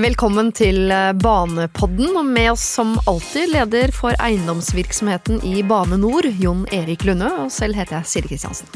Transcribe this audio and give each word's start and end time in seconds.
Velkommen 0.00 0.48
til 0.56 0.88
eh, 0.94 1.10
Banepodden, 1.12 2.14
og 2.16 2.24
med 2.24 2.54
oss 2.54 2.62
som 2.78 2.94
alltid 3.10 3.50
leder 3.52 3.90
for 3.92 4.16
eiendomsvirksomheten 4.22 5.42
i 5.44 5.60
Bane 5.66 5.98
Nor, 6.00 6.24
Jon 6.40 6.62
Erik 6.72 7.04
Lunde, 7.04 7.28
og 7.42 7.50
selv 7.52 7.76
heter 7.76 7.98
jeg 7.98 8.08
Siri 8.08 8.30
Kristiansen. 8.30 8.70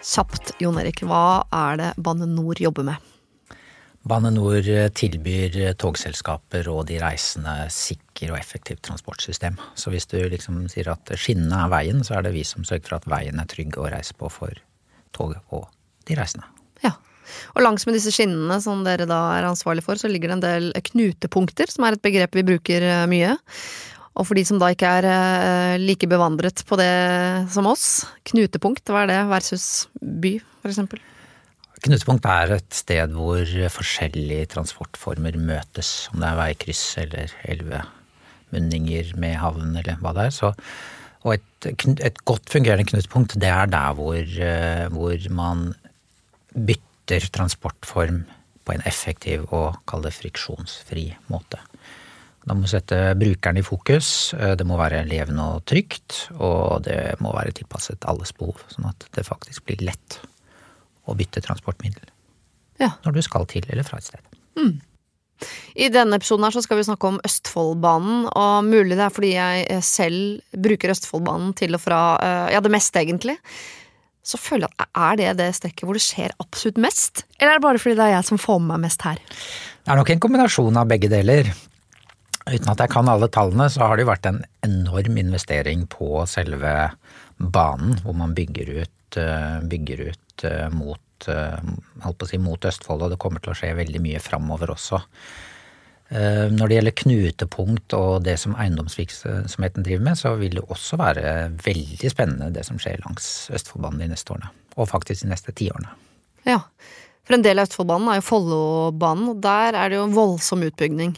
Kjapt, 0.00 0.56
Jon 0.58 0.80
Erik, 0.82 1.04
hva 1.06 1.44
er 1.54 1.78
det 1.78 1.92
Bane 2.02 2.26
Nor 2.32 2.58
jobber 2.58 2.88
med? 2.88 3.06
Bane 4.08 4.32
Nor 4.34 4.66
tilbyr 4.98 5.60
togselskaper 5.78 6.72
og 6.74 6.88
de 6.90 6.98
reisende 7.04 7.54
sikker 7.70 8.34
og 8.34 8.40
effektivt 8.40 8.82
transportsystem. 8.88 9.60
Så 9.78 9.94
hvis 9.94 10.10
du 10.10 10.18
liksom 10.32 10.64
sier 10.72 10.90
at 10.96 11.14
skinnene 11.14 11.68
er 11.68 11.74
veien, 11.76 12.02
så 12.02 12.18
er 12.18 12.26
det 12.26 12.34
vi 12.34 12.42
som 12.48 12.66
sørger 12.66 12.88
for 12.88 12.98
at 12.98 13.10
veien 13.14 13.38
er 13.38 13.52
trygg 13.52 13.78
å 13.78 13.86
reise 13.94 14.16
på 14.18 14.32
for 14.40 14.58
toget 15.14 15.54
og 15.54 15.68
de 16.10 16.18
reisende. 16.18 16.50
Ja, 16.82 16.96
og 17.54 17.64
langs 17.64 17.86
med 17.88 17.96
disse 17.98 18.12
skinnene 18.14 18.60
som 18.64 18.84
dere 18.86 19.08
da 19.08 19.20
er 19.36 19.48
ansvarlig 19.48 19.84
for, 19.86 19.98
så 19.98 20.10
ligger 20.10 20.32
det 20.32 20.38
en 20.38 20.46
del 20.46 20.70
knutepunkter, 20.90 21.70
som 21.72 21.86
er 21.86 21.96
et 21.96 22.04
begrep 22.04 22.38
vi 22.38 22.46
bruker 22.46 22.86
eh, 22.86 23.04
mye. 23.10 23.34
Og 24.16 24.24
for 24.24 24.38
de 24.38 24.46
som 24.48 24.60
da 24.60 24.70
ikke 24.72 24.88
er 25.00 25.08
eh, 25.10 25.74
like 25.82 26.08
bevandret 26.08 26.62
på 26.68 26.78
det 26.80 26.92
som 27.52 27.68
oss, 27.68 28.06
knutepunkt, 28.30 28.88
hva 28.88 29.04
er 29.04 29.12
det 29.12 29.20
versus 29.28 29.66
by, 30.00 30.38
for 30.62 30.72
eksempel? 30.72 31.02
Knutepunkt 31.84 32.24
er 32.32 32.56
et 32.56 32.72
sted 32.74 33.12
hvor 33.12 33.44
forskjellige 33.74 34.48
transportformer 34.54 35.36
møtes, 35.36 36.08
om 36.12 36.22
det 36.22 36.30
er 36.30 36.38
veikryss 36.40 36.84
eller 37.02 37.34
elvemunninger 37.52 39.12
med 39.20 39.36
havn 39.42 39.76
eller 39.76 40.00
hva 40.00 40.14
det 40.16 40.30
er. 40.30 40.34
Så, 40.34 40.54
og 41.26 41.36
et, 41.36 41.68
et, 42.00 42.24
godt 42.24 42.48
fungerende 42.52 42.86
knutepunkt, 42.88 43.36
det 43.42 43.52
er 43.52 43.68
der 43.68 43.92
hvor, 43.98 44.16
eh, 44.16 44.86
hvor 44.94 45.28
man 45.36 45.68
bytter 46.56 46.84
transportform 47.06 48.24
på 48.66 48.74
en 48.74 48.82
effektiv 48.86 49.46
og 49.54 49.78
kall 49.86 50.02
det 50.02 50.14
friksjonsfri 50.16 51.06
måte. 51.30 51.60
Da 52.46 52.54
må 52.54 52.62
vi 52.62 52.70
sette 52.70 52.98
brukeren 53.18 53.58
i 53.58 53.64
fokus, 53.66 54.34
det 54.34 54.66
må 54.66 54.76
være 54.78 55.04
levende 55.06 55.42
og 55.56 55.64
trygt, 55.66 56.28
og 56.38 56.84
det 56.86 57.16
må 57.22 57.32
være 57.34 57.54
tilpasset 57.58 58.06
alles 58.06 58.30
behov, 58.36 58.60
sånn 58.70 58.86
at 58.90 59.06
det 59.16 59.26
faktisk 59.26 59.66
blir 59.66 59.82
lett 59.86 60.20
å 61.06 61.14
bytte 61.18 61.42
transportmiddel. 61.42 62.06
Ja. 62.78 62.92
Når 63.06 63.16
du 63.16 63.22
skal 63.26 63.46
til 63.50 63.66
eller 63.70 63.86
fra 63.86 63.98
et 63.98 64.06
sted. 64.06 64.22
Mm. 64.58 64.76
I 65.76 65.90
denne 65.92 66.16
episoden 66.16 66.46
her 66.46 66.54
så 66.54 66.62
skal 66.64 66.78
vi 66.78 66.86
snakke 66.86 67.10
om 67.10 67.18
Østfoldbanen, 67.26 68.28
og 68.30 68.66
mulig 68.66 68.94
det 68.96 69.04
er 69.04 69.12
fordi 69.12 69.32
jeg 69.34 69.82
selv 69.84 70.60
bruker 70.66 70.94
Østfoldbanen 70.94 71.50
til 71.58 71.76
og 71.76 71.82
fra 71.82 72.00
ja, 72.54 72.62
det 72.62 72.72
meste, 72.72 73.02
egentlig 73.02 73.36
så 74.26 74.40
føler 74.40 74.66
jeg 74.66 74.82
at 74.82 75.00
er 75.06 75.20
det 75.20 75.30
det 75.38 75.48
strekket 75.60 75.86
hvor 75.86 75.96
det 75.96 76.02
skjer 76.04 76.34
absolutt 76.42 76.80
mest? 76.82 77.24
Eller 77.38 77.54
er 77.54 77.60
det 77.60 77.66
bare 77.68 77.80
fordi 77.82 77.98
det 77.98 78.06
er 78.08 78.14
jeg 78.16 78.28
som 78.32 78.42
får 78.42 78.60
med 78.60 78.72
meg 78.72 78.84
mest 78.88 79.06
her? 79.06 79.22
Det 79.22 79.94
er 79.94 80.00
nok 80.00 80.12
en 80.12 80.22
kombinasjon 80.24 80.80
av 80.82 80.90
begge 80.90 81.10
deler. 81.12 81.50
Uten 82.46 82.70
at 82.70 82.82
jeg 82.82 82.92
kan 82.92 83.10
alle 83.10 83.30
tallene, 83.32 83.68
så 83.70 83.86
har 83.86 83.96
det 83.98 84.06
jo 84.06 84.10
vært 84.10 84.28
en 84.30 84.42
enorm 84.66 85.18
investering 85.22 85.86
på 85.90 86.22
selve 86.30 86.74
banen, 87.38 87.96
hvor 88.02 88.14
man 88.18 88.34
bygger 88.34 88.70
ut, 88.82 89.18
bygger 89.66 90.04
ut 90.10 90.46
mot, 90.74 91.26
holdt 91.26 92.18
på 92.18 92.26
å 92.26 92.30
si, 92.30 92.38
mot 92.42 92.70
Østfold, 92.70 93.02
og 93.06 93.14
det 93.14 93.18
kommer 93.22 93.42
til 93.42 93.54
å 93.54 93.58
skje 93.58 93.74
veldig 93.78 94.02
mye 94.04 94.22
framover 94.22 94.74
også. 94.74 95.02
Når 96.06 96.68
det 96.70 96.76
gjelder 96.76 96.94
knutepunkt 97.00 97.94
og 97.98 98.22
det 98.22 98.36
som 98.38 98.52
eiendomsvirksomheten 98.54 99.82
driver 99.82 100.04
med, 100.06 100.14
så 100.20 100.36
vil 100.38 100.54
det 100.54 100.62
også 100.70 100.94
være 101.00 101.50
veldig 101.64 102.10
spennende 102.12 102.54
det 102.54 102.62
som 102.68 102.78
skjer 102.78 103.02
langs 103.02 103.50
Østfoldbanen 103.50 104.04
de 104.04 104.12
neste 104.12 104.30
årene. 104.36 104.52
Og 104.78 104.86
faktisk 104.86 105.24
de 105.24 105.32
neste 105.32 105.50
tiårene. 105.58 105.90
Ja, 106.46 106.60
for 107.26 107.34
en 107.34 107.42
del 107.42 107.58
av 107.58 107.66
Østfoldbanen 107.66 108.12
er 108.12 108.20
jo 108.20 108.28
Follobanen, 108.28 109.34
og 109.34 109.42
der 109.42 109.74
er 109.74 109.90
det 109.90 109.98
jo 109.98 110.06
en 110.06 110.14
voldsom 110.14 110.62
utbygging. 110.68 111.16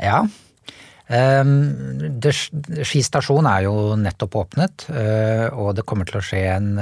Ja. 0.00 0.24
Ski 2.88 3.04
stasjon 3.04 3.46
er 3.52 3.68
jo 3.68 3.76
nettopp 4.00 4.32
åpnet, 4.46 4.88
og 5.52 5.74
det 5.76 5.84
kommer 5.88 6.08
til 6.08 6.22
å 6.22 6.24
skje 6.24 6.40
en, 6.56 6.72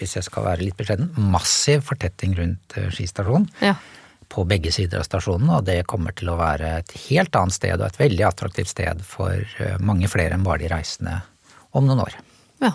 hvis 0.00 0.18
jeg 0.18 0.26
skal 0.26 0.50
være 0.50 0.66
litt 0.66 0.78
beskjeden, 0.78 1.14
massiv 1.30 1.86
fortetting 1.86 2.34
rundt 2.40 2.82
Ski 2.90 3.06
stasjon. 3.14 3.46
Ja 3.62 3.78
på 4.34 4.44
begge 4.50 4.72
sider 4.74 5.00
av 5.00 5.06
stasjonen, 5.06 5.52
og 5.54 5.66
det 5.68 5.84
kommer 5.90 6.14
til 6.18 6.32
å 6.32 6.38
være 6.40 6.80
et 6.80 6.94
helt 7.06 7.36
annet 7.38 7.54
sted 7.54 7.78
og 7.78 7.86
et 7.86 8.00
veldig 8.00 8.26
attraktivt 8.26 8.72
sted 8.72 9.04
for 9.06 9.38
mange 9.78 10.10
flere 10.10 10.34
enn 10.34 10.46
bare 10.46 10.64
de 10.64 10.72
reisende 10.72 11.20
om 11.74 11.86
noen 11.86 12.02
år. 12.04 12.18
Ja. 12.64 12.74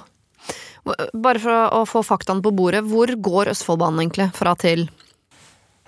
Bare 1.14 1.42
for 1.44 1.76
å 1.76 1.84
få 1.90 2.02
faktaene 2.08 2.44
på 2.46 2.56
bordet, 2.56 2.86
hvor 2.88 3.12
går 3.12 3.52
Østfoldbanen 3.52 4.06
egentlig 4.06 4.30
fra 4.38 4.56
til? 4.60 4.88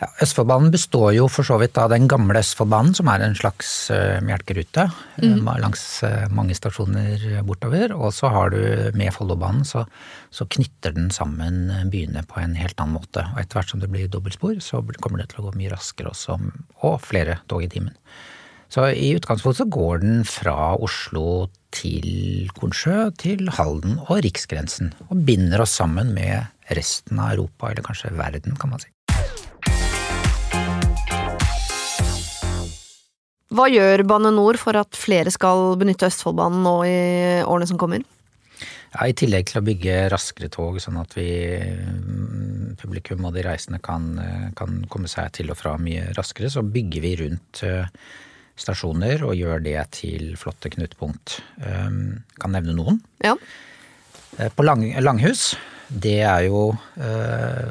Ja, 0.01 0.07
Østfoldbanen 0.25 0.71
består 0.73 1.11
jo 1.13 1.27
for 1.29 1.45
så 1.45 1.59
vidt 1.61 1.77
av 1.77 1.91
den 1.93 2.07
gamle 2.09 2.41
Østfoldbanen, 2.41 2.95
som 2.97 3.09
er 3.11 3.21
en 3.21 3.35
slags 3.37 3.69
uh, 3.93 4.17
melkerute 4.25 4.87
mm. 5.21 5.45
langs 5.61 5.83
uh, 6.01 6.25
mange 6.33 6.55
stasjoner 6.57 7.43
bortover. 7.45 7.93
Og 7.93 8.09
så 8.17 8.31
har 8.33 8.49
du 8.49 8.89
med 8.97 9.13
Follobanen, 9.13 9.61
så, 9.67 9.83
så, 10.33 10.47
knytter 10.49 10.95
den 10.97 11.11
sammen 11.13 11.69
byene 11.93 12.25
på 12.25 12.41
en 12.41 12.57
helt 12.57 12.81
annen 12.81 12.97
måte. 12.97 13.27
Og 13.29 13.43
etter 13.43 13.59
hvert 13.59 13.75
som 13.75 13.83
det 13.83 13.91
blir 13.93 14.09
dobbeltspor, 14.09 14.57
så 14.65 14.81
kommer 14.97 15.21
det 15.21 15.29
til 15.35 15.43
å 15.43 15.51
gå 15.51 15.53
mye 15.61 15.73
raskere 15.75 16.09
også, 16.15 16.39
og 16.81 17.01
flere 17.05 17.37
tog 17.51 17.61
i 17.61 17.69
timen. 17.69 17.93
Så 18.71 18.87
i 18.95 19.11
utgangspunktet 19.17 19.65
så 19.65 19.67
går 19.69 20.01
den 20.01 20.21
fra 20.25 20.71
Oslo 20.81 21.51
til 21.75 22.49
Kornsjø, 22.57 23.11
til 23.21 23.51
Halden 23.53 23.99
og 24.07 24.23
riksgrensen. 24.25 24.95
Og 25.11 25.21
binder 25.27 25.61
oss 25.61 25.75
sammen 25.77 26.15
med 26.15 26.49
resten 26.73 27.19
av 27.19 27.35
Europa, 27.35 27.69
eller 27.69 27.85
kanskje 27.85 28.15
verden, 28.15 28.57
kan 28.57 28.73
man 28.73 28.81
si. 28.81 28.89
Hva 33.51 33.67
gjør 33.67 34.05
Bane 34.07 34.31
Nor 34.31 34.59
for 34.59 34.79
at 34.79 34.95
flere 34.95 35.31
skal 35.33 35.75
benytte 35.79 36.07
Østfoldbanen 36.07 36.63
nå 36.63 36.75
i 36.87 36.99
årene 37.43 37.67
som 37.67 37.79
kommer? 37.81 38.03
Ja, 38.91 39.07
I 39.07 39.15
tillegg 39.15 39.47
til 39.47 39.61
å 39.61 39.65
bygge 39.65 39.95
raskere 40.11 40.49
tog, 40.51 40.77
sånn 40.83 40.99
at 40.99 41.15
vi, 41.15 41.29
publikum 42.79 43.23
og 43.27 43.35
de 43.35 43.45
reisende 43.45 43.79
kan, 43.83 44.09
kan, 44.57 44.81
komme 44.91 45.11
seg 45.11 45.31
til 45.37 45.51
og 45.51 45.59
fra 45.59 45.77
mye 45.79 46.09
raskere, 46.17 46.51
så 46.51 46.63
bygger 46.63 47.03
vi 47.03 47.13
rundt 47.23 47.63
stasjoner 48.59 49.23
og 49.25 49.35
gjør 49.39 49.63
det 49.63 49.79
til 49.95 50.33
flotte 50.39 50.71
knutepunkt. 50.75 51.39
Kan 51.61 52.55
nevne 52.55 52.75
noen. 52.77 52.99
Ja. 53.23 53.37
På 54.55 54.63
Lang, 54.67 54.83
Langhus, 55.03 55.53
det 55.91 56.19
er 56.23 56.45
jo 56.47 56.69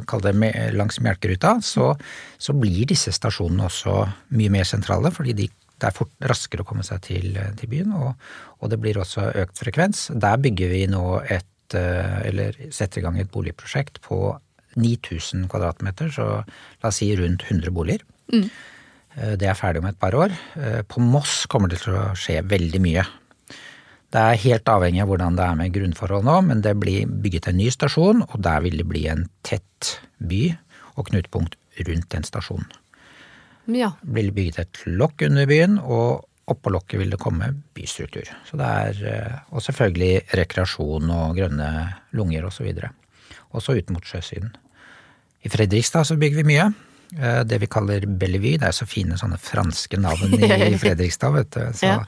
Kall 0.09 0.25
det 0.25 0.35
langs 0.77 1.01
Melkeruta, 1.05 1.59
så, 1.65 1.93
så 2.41 2.57
blir 2.57 2.89
disse 2.89 3.13
stasjonene 3.17 3.69
også 3.69 3.97
mye 4.37 4.53
mer 4.53 4.69
sentrale, 4.69 5.13
fordi 5.15 5.37
de 5.37 5.49
det 5.81 5.89
er 5.89 5.97
fort, 5.97 6.13
raskere 6.31 6.65
å 6.65 6.69
komme 6.69 6.85
seg 6.87 7.03
til, 7.07 7.39
til 7.59 7.71
byen, 7.73 7.95
og, 7.97 8.27
og, 8.59 8.67
det 8.73 8.81
blir 8.83 9.01
også 9.01 9.31
økt 9.45 9.63
frekvens. 9.63 10.09
Der 10.13 10.41
bygger 10.43 10.73
vi 10.73 10.85
nå 10.91 11.05
et, 11.27 11.47
eller 11.75 12.57
setter 12.75 13.01
i 13.01 13.05
gang 13.07 13.21
et 13.21 13.31
boligprosjekt 13.33 14.01
på 14.05 14.21
9000 14.81 15.49
kvadratmeter, 15.51 16.13
så 16.15 16.29
la 16.43 16.91
oss 16.91 17.01
si 17.01 17.11
rundt 17.19 17.47
100 17.49 17.73
boliger. 17.75 18.05
Mm. 18.33 18.47
Det 19.41 19.49
er 19.51 19.59
ferdig 19.59 19.83
om 19.83 19.89
et 19.91 19.99
par 19.99 20.15
år. 20.15 20.35
På 20.87 21.03
Moss 21.03 21.43
kommer 21.51 21.71
det 21.71 21.81
til 21.83 21.97
å 21.99 22.11
skje 22.19 22.39
veldig 22.47 22.81
mye. 22.83 23.03
Det 24.11 24.19
er 24.19 24.43
helt 24.43 24.71
avhengig 24.71 25.03
av 25.05 25.11
hvordan 25.11 25.37
det 25.39 25.47
er 25.47 25.59
med 25.59 25.75
grunnforhold 25.75 26.27
nå, 26.27 26.37
men 26.49 26.63
det 26.67 26.75
blir 26.83 27.11
bygget 27.23 27.51
en 27.51 27.61
ny 27.61 27.69
stasjon, 27.71 28.25
og 28.27 28.39
der 28.43 28.63
vil 28.65 28.81
det 28.81 28.87
bli 28.91 29.05
en 29.11 29.29
tett 29.47 29.97
by 30.19 30.49
og 30.97 31.11
knutepunkt 31.11 31.55
rundt 31.87 32.09
den 32.11 32.27
stasjonen. 32.27 32.67
Ja. 33.77 33.93
Blir 34.03 34.33
bygget 34.35 34.59
et 34.63 34.83
lokk 34.87 35.23
under 35.27 35.47
byen, 35.51 35.79
og 35.79 36.27
oppå 36.51 36.73
lokket 36.75 36.99
vil 36.99 37.13
det 37.13 37.21
komme 37.23 37.53
bystruktur. 37.77 38.27
Så 38.49 38.59
det 38.59 38.67
er, 38.67 39.43
og 39.55 39.63
selvfølgelig 39.63 40.25
rekreasjon 40.41 41.11
og 41.15 41.37
grønne 41.39 41.69
lunger 42.19 42.49
osv. 42.49 42.72
Også 43.55 43.77
ut 43.78 43.91
mot 43.95 44.07
sjøsiden. 44.07 44.51
I 45.47 45.49
Fredrikstad 45.53 46.09
så 46.09 46.17
bygger 46.21 46.43
vi 46.43 46.49
mye. 46.51 46.67
Det 47.47 47.59
vi 47.63 47.69
kaller 47.71 48.05
Bellevue. 48.07 48.59
Det 48.59 48.67
er 48.69 48.75
så 48.77 48.87
fine 48.87 49.17
sånne 49.19 49.39
franske 49.41 49.99
navn 49.99 50.34
i 50.37 50.75
Fredrikstad, 50.83 51.34
vet 51.39 51.55
du. 51.55 51.63
Så 51.75 51.87
Ja. 51.95 51.99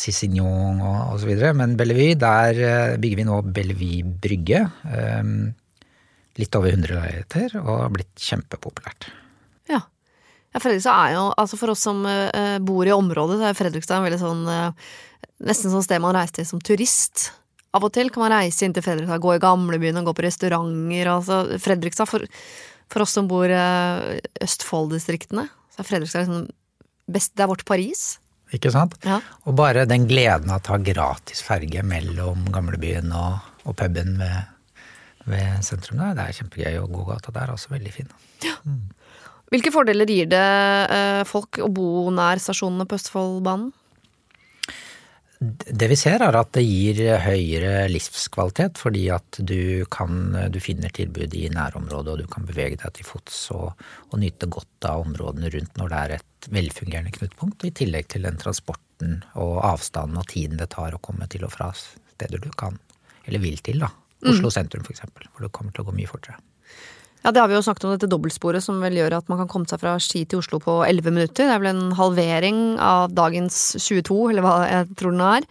Cicignon 0.00 0.78
og, 0.86 0.98
og 1.14 1.16
så 1.18 1.26
videre. 1.26 1.50
Men 1.58 1.72
Bellevue, 1.76 2.14
der 2.14 2.94
bygger 3.02 3.18
vi 3.18 3.24
nå 3.26 3.40
Bellevue 3.42 4.04
brygge. 4.22 4.60
Litt 6.38 6.56
over 6.56 6.70
100 6.70 6.94
leiligheter, 6.94 7.56
og 7.58 7.82
har 7.82 7.90
blitt 7.96 8.22
kjempepopulært. 8.22 9.08
Ja. 10.50 10.56
ja 10.56 10.62
Fredrikstad 10.62 11.02
er 11.08 11.16
jo, 11.16 11.26
altså 11.40 11.58
for 11.60 11.74
oss 11.74 11.84
som 11.86 12.02
eh, 12.08 12.58
bor 12.62 12.88
i 12.88 12.94
området, 12.94 13.38
så 13.40 13.50
er 13.50 13.58
Fredrikstad 13.58 14.00
en 14.00 14.08
veldig 14.08 14.22
sånn 14.22 14.44
eh, 14.50 14.90
Nesten 15.40 15.72
sånn 15.72 15.84
sted 15.84 16.00
man 16.04 16.12
reiser 16.12 16.36
til 16.36 16.46
som 16.50 16.60
turist. 16.60 17.30
Av 17.72 17.84
og 17.86 17.92
til 17.94 18.10
kan 18.12 18.26
man 18.26 18.34
reise 18.34 18.66
inn 18.66 18.74
til 18.76 18.84
Fredrikstad, 18.84 19.22
gå 19.24 19.36
i 19.36 19.40
gamlebyen 19.40 19.96
og 20.00 20.10
gå 20.10 20.16
på 20.18 20.24
restauranter. 20.26 21.08
Altså 21.08 21.38
Fredrikstad, 21.62 22.08
for, 22.10 22.26
for 22.92 23.06
oss 23.06 23.14
som 23.16 23.28
bor 23.30 23.48
i 23.48 23.56
eh, 23.56 24.18
Østfold-distriktene, 24.44 25.46
så 25.72 25.80
er 25.80 25.88
Fredrikstad 25.88 26.26
liksom 26.26 26.48
best, 27.08 27.32
Det 27.36 27.46
er 27.46 27.50
vårt 27.52 27.64
Paris. 27.68 28.18
Ikke 28.52 28.72
sant? 28.74 28.96
Ja. 29.06 29.20
Og 29.46 29.54
bare 29.58 29.86
den 29.88 30.08
gleden 30.10 30.50
av 30.50 30.60
å 30.60 30.66
ta 30.66 30.78
gratis 30.82 31.42
ferge 31.46 31.84
mellom 31.86 32.48
gamlebyen 32.52 33.12
og, 33.14 33.38
og 33.64 33.76
puben 33.78 34.16
ved, 34.18 34.50
ved 35.30 35.62
sentrum 35.66 36.02
der, 36.02 36.16
det 36.18 36.26
er 36.26 36.38
kjempegøy. 36.40 36.80
Og 36.82 36.96
gågata 36.98 37.32
der 37.36 37.46
er 37.46 37.54
også 37.54 37.72
veldig 37.76 37.94
fin. 37.94 38.10
Hvilke 39.50 39.72
fordeler 39.74 40.10
gir 40.10 40.30
det 40.30 40.46
eh, 40.94 41.22
folk 41.26 41.58
å 41.62 41.68
bo 41.74 42.08
nær 42.14 42.38
stasjonene 42.42 42.86
på 42.86 42.98
Østfoldbanen? 43.00 43.72
Det 45.40 45.86
vi 45.88 45.96
ser 45.96 46.20
er 46.20 46.36
at 46.36 46.50
det 46.52 46.62
gir 46.66 46.98
høyere 47.24 47.86
livskvalitet, 47.88 48.76
fordi 48.76 49.06
at 49.14 49.38
du 49.40 49.86
kan 49.88 50.34
du 50.52 50.58
finner 50.60 50.92
tilbud 50.92 51.32
i 51.32 51.46
nærområdet, 51.48 52.12
og 52.12 52.20
du 52.20 52.28
kan 52.28 52.44
bevege 52.44 52.76
deg 52.82 52.92
til 52.98 53.08
fots 53.08 53.38
og, 53.56 53.70
og 54.12 54.20
nyte 54.20 54.50
godt 54.52 54.88
av 54.90 55.06
områdene 55.06 55.48
rundt 55.54 55.80
når 55.80 55.92
det 55.94 56.00
er 56.02 56.14
et 56.18 56.50
velfungerende 56.52 57.14
knutepunkt, 57.16 57.64
i 57.64 57.72
tillegg 57.72 58.10
til 58.12 58.28
den 58.28 58.36
transporten 58.42 59.22
og 59.40 59.62
avstanden 59.64 60.20
og 60.20 60.28
tiden 60.28 60.60
det 60.60 60.68
tar 60.76 60.92
å 60.92 61.00
komme 61.00 61.24
til 61.32 61.48
og 61.48 61.54
fra 61.56 61.70
steder 61.80 62.44
du 62.44 62.52
kan, 62.52 62.76
eller 63.24 63.40
vil 63.40 63.56
til, 63.64 63.80
da. 63.80 63.88
Oslo 64.20 64.52
mm. 64.52 64.56
sentrum 64.58 64.84
eksempel, 64.92 65.24
hvor 65.32 65.46
det 65.46 65.54
kommer 65.56 65.72
til 65.72 65.86
å 65.86 65.88
gå 65.88 65.96
mye 65.96 66.10
fortere. 66.10 66.36
Ja, 67.20 67.32
det 67.32 67.40
har 67.42 67.50
vi 67.50 67.56
jo 67.58 67.64
snakket 67.64 67.84
om 67.84 67.92
dette 67.92 68.08
dobbeltsporet 68.08 68.64
som 68.64 68.78
vel 68.80 68.96
gjør 68.96 69.18
at 69.18 69.28
man 69.28 69.42
kan 69.42 69.50
komme 69.50 69.68
seg 69.68 69.82
fra 69.82 69.98
Ski 70.00 70.22
til 70.24 70.40
Oslo 70.40 70.60
på 70.62 70.78
11 70.86 71.12
minutter. 71.12 71.44
Det 71.44 71.52
er 71.52 71.60
vel 71.60 71.72
en 71.74 71.94
halvering 71.98 72.60
av 72.80 73.12
dagens 73.12 73.58
22, 73.76 74.16
eller 74.30 74.46
hva 74.46 74.54
jeg 74.64 74.88
tror 74.96 75.12
den 75.12 75.24
er. 75.26 75.48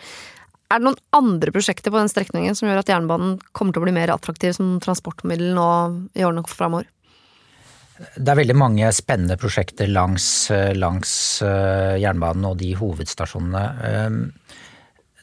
Er 0.69 0.81
det 0.81 0.85
noen 0.85 1.01
andre 1.17 1.53
prosjekter 1.53 1.93
på 1.93 1.97
den 2.01 2.09
strekningen 2.09 2.57
som 2.57 2.69
gjør 2.69 2.81
at 2.81 2.89
jernbanen 2.89 3.37
kommer 3.57 3.73
til 3.73 3.83
å 3.83 3.85
bli 3.85 3.93
mer 3.93 4.13
attraktiv 4.13 4.55
som 4.57 4.77
transportmiddel 4.81 5.53
nå 5.57 5.69
i 6.17 6.25
årene 6.25 6.45
framover? 6.49 6.89
Det 8.15 8.31
er 8.31 8.39
veldig 8.39 8.55
mange 8.55 8.89
spennende 8.95 9.35
prosjekter 9.37 9.89
langs, 9.91 10.25
langs 10.77 11.11
eh, 11.43 11.97
jernbanen 11.99 12.47
og 12.47 12.61
de 12.61 12.69
hovedstasjonene. 12.79 13.63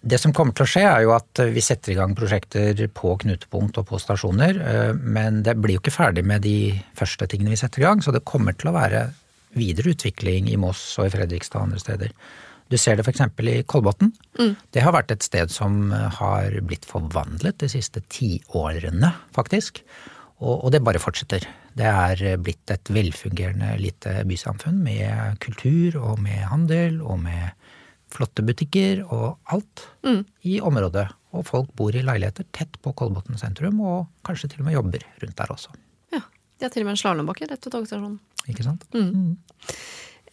Det 0.06 0.20
som 0.23 0.31
kommer 0.35 0.55
til 0.55 0.62
å 0.62 0.70
skje, 0.70 0.85
er 0.87 1.03
jo 1.03 1.12
at 1.17 1.41
vi 1.50 1.62
setter 1.64 1.93
i 1.93 1.97
gang 1.99 2.12
prosjekter 2.14 2.79
på 2.94 3.17
knutepunkt 3.25 3.81
og 3.81 3.88
på 3.88 3.99
stasjoner. 3.99 4.61
Eh, 4.62 4.93
men 4.94 5.43
det 5.47 5.56
blir 5.58 5.79
jo 5.79 5.82
ikke 5.82 5.97
ferdig 5.97 6.23
med 6.26 6.44
de 6.47 6.76
første 6.99 7.26
tingene 7.31 7.55
vi 7.55 7.58
setter 7.58 7.82
i 7.82 7.88
gang, 7.88 8.03
så 8.05 8.14
det 8.14 8.26
kommer 8.29 8.55
til 8.55 8.70
å 8.70 8.76
være 8.76 9.08
videre 9.56 9.94
utvikling 9.97 10.50
i 10.53 10.58
Moss 10.61 10.82
og 11.00 11.08
i 11.08 11.14
Fredrikstad 11.14 11.58
og 11.58 11.69
andre 11.69 11.82
steder. 11.82 12.14
Du 12.70 12.76
ser 12.79 12.99
det 12.99 13.06
f.eks. 13.06 13.23
i 13.47 13.62
Kolbotn. 13.67 14.12
Mm. 14.38 14.55
Det 14.75 14.82
har 14.82 14.94
vært 14.94 15.12
et 15.14 15.26
sted 15.26 15.50
som 15.55 15.91
har 15.93 16.55
blitt 16.67 16.87
forvandlet 16.87 17.58
de 17.62 17.70
siste 17.70 18.03
tiårene, 18.11 19.12
faktisk. 19.35 19.82
Og, 20.43 20.67
og 20.67 20.73
det 20.75 20.82
bare 20.85 21.03
fortsetter. 21.03 21.47
Det 21.76 21.87
er 21.87 22.41
blitt 22.43 22.70
et 22.73 22.91
velfungerende 22.93 23.75
lite 23.81 24.19
bysamfunn 24.29 24.82
med 24.85 25.38
kultur 25.43 25.99
og 26.00 26.20
med 26.23 26.43
handel 26.50 27.00
og 27.03 27.23
med 27.26 27.55
flotte 28.12 28.44
butikker 28.47 29.03
og 29.05 29.37
alt 29.53 29.87
mm. 30.06 30.23
i 30.49 30.58
området. 30.64 31.06
Og 31.37 31.44
folk 31.49 31.73
bor 31.76 31.94
i 31.97 32.05
leiligheter 32.05 32.47
tett 32.55 32.79
på 32.82 32.94
Kolbotn 32.97 33.38
sentrum, 33.41 33.81
og 33.85 34.06
kanskje 34.26 34.53
til 34.53 34.62
og 34.62 34.70
med 34.70 34.79
jobber 34.79 35.05
rundt 35.23 35.38
der 35.38 35.53
også. 35.53 35.75
Ja, 36.14 36.23
De 36.25 36.69
har 36.69 36.73
til 36.75 36.85
og 36.85 36.91
med 36.91 36.97
en 36.97 37.03
slalåmbakke 37.03 37.50
rett 37.50 37.67
ved 37.67 37.75
togstasjonen. 37.75 38.19
Ikke 38.47 38.64
sant? 38.67 38.87
Mm. 38.94 39.11
Mm. 39.11 39.32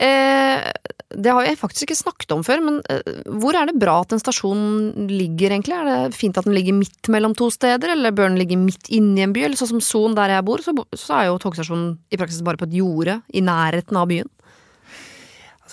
Eh, 0.04 0.72
det 1.14 1.30
har 1.30 1.46
jeg 1.46 1.60
faktisk 1.60 1.86
ikke 1.86 1.98
snakket 2.00 2.34
om 2.34 2.42
før, 2.46 2.62
men 2.66 2.80
eh, 2.90 3.20
hvor 3.40 3.56
er 3.58 3.70
det 3.70 3.78
bra 3.82 4.00
at 4.02 4.16
en 4.16 4.22
stasjon 4.22 4.64
ligger, 5.12 5.54
egentlig? 5.54 5.76
Er 5.78 5.90
det 5.90 6.18
fint 6.18 6.38
at 6.40 6.48
den 6.48 6.56
ligger 6.58 6.76
midt 6.78 7.10
mellom 7.14 7.36
to 7.38 7.50
steder, 7.54 7.94
eller 7.94 8.16
bør 8.16 8.32
den 8.32 8.40
ligge 8.42 8.58
midt 8.60 8.90
inni 8.94 9.26
en 9.26 9.36
by? 9.36 9.46
Eller 9.46 9.60
sånn 9.60 9.76
som 9.76 9.84
Son, 9.84 10.18
der 10.18 10.34
jeg 10.34 10.48
bor, 10.48 10.64
så, 10.66 10.74
så 10.98 11.20
er 11.20 11.30
jo 11.30 11.42
togstasjonen 11.44 11.94
i 12.10 12.20
praksis 12.22 12.46
bare 12.46 12.60
på 12.62 12.70
et 12.70 12.80
jorde 12.80 13.20
i 13.34 13.44
nærheten 13.46 14.00
av 14.00 14.10
byen. 14.10 14.32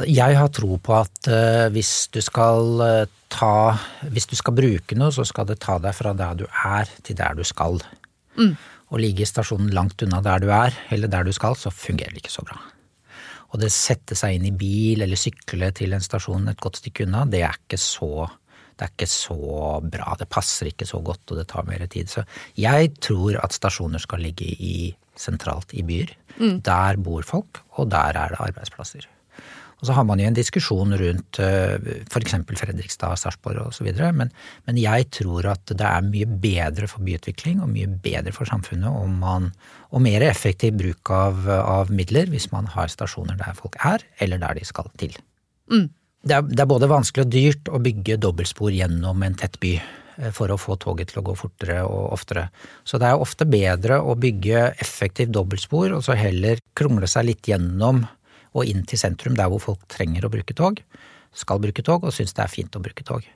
Jeg 0.08 0.36
har 0.38 0.50
tro 0.54 0.76
på 0.80 0.96
at 0.96 1.28
uh, 1.28 1.68
hvis 1.74 2.08
du 2.14 2.20
skal 2.24 2.82
uh, 2.82 3.10
ta 3.30 3.76
Hvis 4.10 4.26
du 4.30 4.36
skal 4.38 4.56
bruke 4.56 4.96
noe, 4.98 5.12
så 5.14 5.26
skal 5.28 5.48
det 5.50 5.60
ta 5.62 5.78
deg 5.82 5.94
fra 5.96 6.14
der 6.16 6.40
du 6.40 6.46
er 6.48 6.90
til 7.06 7.18
der 7.18 7.36
du 7.38 7.44
skal. 7.46 7.78
Mm. 8.38 8.56
Å 8.90 8.98
ligge 8.98 9.22
i 9.22 9.28
stasjonen 9.28 9.70
langt 9.74 10.02
unna 10.02 10.18
der 10.24 10.42
du 10.42 10.48
er, 10.50 10.74
eller 10.90 11.10
der 11.10 11.28
du 11.28 11.32
skal, 11.36 11.54
så 11.54 11.70
fungerer 11.70 12.16
det 12.16 12.24
ikke 12.24 12.34
så 12.34 12.46
bra. 12.46 12.58
Og 13.50 13.62
det 13.62 13.70
sette 13.74 14.16
seg 14.18 14.36
inn 14.36 14.48
i 14.48 14.54
bil 14.54 15.04
eller 15.04 15.18
sykle 15.18 15.70
til 15.76 15.94
en 15.94 16.02
stasjon 16.02 16.50
et 16.50 16.62
godt 16.62 16.80
stykke 16.82 17.06
unna, 17.06 17.22
det 17.30 17.44
er 17.46 17.58
ikke 17.58 17.78
så 17.82 18.28
det 18.80 18.86
er 18.86 18.92
ikke 18.94 19.10
så 19.12 19.36
bra. 19.92 20.14
Det 20.16 20.26
passer 20.32 20.70
ikke 20.70 20.86
så 20.88 21.02
godt, 21.04 21.26
og 21.28 21.36
det 21.36 21.50
tar 21.50 21.66
mer 21.68 21.82
tid. 21.92 22.08
Så 22.08 22.24
jeg 22.56 22.94
tror 23.04 23.36
at 23.42 23.52
stasjoner 23.52 24.00
skal 24.00 24.24
ligge 24.24 24.48
i, 24.48 24.88
sentralt 25.20 25.74
i 25.76 25.84
byer. 25.84 26.14
Mm. 26.38 26.62
Der 26.64 26.96
bor 27.04 27.26
folk, 27.28 27.60
og 27.76 27.90
der 27.92 28.16
er 28.16 28.32
det 28.32 28.40
arbeidsplasser. 28.40 29.04
Og 29.80 29.88
så 29.88 29.96
har 29.96 30.04
man 30.04 30.20
jo 30.20 30.28
en 30.28 30.36
diskusjon 30.36 30.92
rundt 31.00 31.40
eh, 31.40 31.76
f.eks. 32.04 32.36
Fredrikstad, 32.60 33.16
Sarpsborg 33.20 33.62
osv. 33.64 33.88
Men, 34.16 34.32
men 34.68 34.80
jeg 34.80 35.08
tror 35.16 35.48
at 35.54 35.72
det 35.72 35.86
er 35.86 36.04
mye 36.06 36.28
bedre 36.28 36.88
for 36.90 37.04
byutvikling 37.06 37.62
og 37.64 37.72
mye 37.72 37.88
bedre 38.04 38.34
for 38.36 38.48
samfunnet 38.48 38.90
om 38.90 39.16
man, 39.22 39.48
og 39.90 40.04
mer 40.04 40.24
effektiv 40.28 40.76
bruk 40.80 41.12
av, 41.14 41.48
av 41.48 41.94
midler 41.94 42.28
hvis 42.30 42.50
man 42.52 42.68
har 42.74 42.92
stasjoner 42.92 43.40
der 43.40 43.56
folk 43.56 43.80
er, 43.80 44.04
eller 44.20 44.42
der 44.42 44.60
de 44.60 44.68
skal 44.68 44.92
til. 45.00 45.16
Mm. 45.72 45.88
Det, 46.20 46.36
er, 46.36 46.44
det 46.44 46.60
er 46.60 46.68
både 46.68 46.90
vanskelig 46.90 47.24
og 47.24 47.32
dyrt 47.32 47.72
å 47.72 47.80
bygge 47.80 48.20
dobbeltspor 48.20 48.76
gjennom 48.76 49.24
en 49.24 49.40
tett 49.40 49.56
by 49.62 49.74
eh, 49.80 50.30
for 50.36 50.52
å 50.52 50.60
få 50.60 50.76
toget 50.82 51.14
til 51.14 51.22
å 51.22 51.26
gå 51.30 51.40
fortere 51.40 51.80
og 51.88 52.12
oftere. 52.12 52.50
Så 52.84 53.00
det 53.00 53.08
er 53.08 53.24
ofte 53.24 53.48
bedre 53.48 54.02
å 54.04 54.18
bygge 54.20 54.74
effektivt 54.76 55.32
dobbeltspor 55.32 55.96
og 55.96 56.04
så 56.04 56.18
heller 56.20 56.60
krongle 56.76 57.08
seg 57.08 57.30
litt 57.30 57.48
gjennom 57.48 58.04
og 58.54 58.66
inn 58.66 58.84
til 58.88 59.00
sentrum, 59.00 59.36
der 59.38 59.50
hvor 59.50 59.62
folk 59.62 59.84
trenger 59.90 60.26
å 60.26 60.32
bruke 60.32 60.56
tog, 60.56 60.80
skal 61.36 61.60
bruke 61.62 61.84
tog 61.86 62.06
og 62.06 62.14
syns 62.14 62.34
det 62.34 62.44
er 62.44 62.52
fint 62.52 62.76
å 62.76 62.82
bruke 62.82 63.06
tog. 63.06 63.26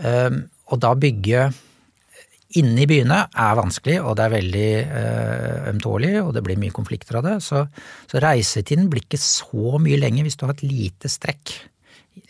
Ehm, 0.00 0.46
og 0.70 0.80
da 0.80 0.94
bygge 0.96 1.50
inne 2.58 2.82
i 2.82 2.88
byene 2.90 3.18
er 3.28 3.58
vanskelig, 3.58 4.00
og 4.02 4.16
det 4.18 4.24
er 4.24 4.32
veldig 4.32 4.70
uh, 4.90 5.68
ømtålig, 5.70 6.16
og 6.18 6.32
det 6.34 6.42
blir 6.42 6.58
mye 6.58 6.74
konflikter 6.74 7.20
av 7.20 7.26
det. 7.28 7.36
Så, 7.46 7.62
så, 8.10 8.18
reisetiden 8.22 8.88
blir 8.90 9.04
ikke 9.04 9.20
så 9.22 9.78
mye 9.82 10.00
lenger 10.00 10.26
hvis 10.26 10.38
du 10.38 10.46
har 10.48 10.56
et 10.56 10.64
lite 10.66 11.10
strekk, 11.10 11.52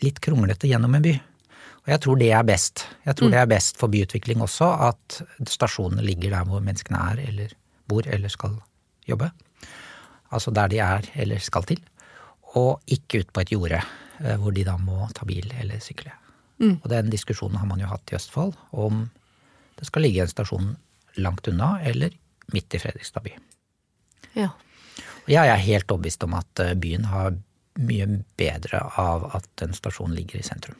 litt 0.05 0.21
kronglete 0.21 0.69
gjennom 0.69 0.93
en 0.97 1.07
by. 1.07 1.15
Og 1.81 1.89
jeg 1.89 2.03
tror 2.03 2.19
det 2.21 2.29
er 2.37 2.45
best. 2.45 2.85
Jeg 3.07 3.17
tror 3.17 3.31
mm. 3.31 3.33
det 3.33 3.41
er 3.41 3.49
best 3.49 3.81
for 3.81 3.93
byutvikling 3.93 4.43
også, 4.45 4.69
at 4.91 5.21
stasjonene 5.49 6.05
ligger 6.05 6.35
der 6.35 6.45
hvor 6.49 6.61
menneskene 6.61 7.01
er 7.15 7.23
eller 7.25 7.55
bor 7.89 8.05
eller 8.05 8.29
skal 8.29 8.59
jobbe. 9.09 9.31
Altså 10.31 10.53
der 10.53 10.69
de 10.69 10.83
er 10.85 11.09
eller 11.25 11.41
skal 11.41 11.65
til 11.65 11.81
og 12.59 12.81
ikke 12.91 13.21
ut 13.21 13.31
på 13.33 13.43
et 13.43 13.53
jorde 13.53 13.79
eh, 13.79 14.37
hvor 14.39 14.55
de 14.55 14.65
da 14.67 14.77
må 14.81 15.05
ta 15.15 15.25
bil 15.27 15.47
eller 15.59 15.81
sykle. 15.83 16.13
Mm. 16.61 16.77
Og 16.81 16.89
den 16.91 17.11
diskusjonen 17.13 17.57
har 17.57 17.69
man 17.69 17.81
jo 17.81 17.89
hatt 17.89 18.11
i 18.11 18.17
Østfold, 18.17 18.57
om 18.71 19.07
det 19.79 19.87
skal 19.89 20.05
ligge 20.05 20.25
en 20.25 20.31
stasjon 20.31 20.75
langt 21.21 21.47
unna 21.49 21.73
eller 21.87 22.13
midt 22.53 22.75
i 22.75 22.81
Fredrikstad 22.81 23.25
by. 23.25 23.33
Ja. 24.37 24.51
Og 25.23 25.31
jeg 25.31 25.49
er 25.49 25.63
helt 25.63 25.91
overbevist 25.91 26.23
om 26.27 26.35
at 26.37 26.63
eh, 26.63 26.75
byen 26.77 27.07
har 27.09 27.37
mye 27.81 28.07
bedre 28.37 28.81
av 28.99 29.29
at 29.37 29.63
en 29.63 29.73
stasjon 29.73 30.11
ligger 30.13 30.41
i 30.41 30.45
sentrum. 30.45 30.77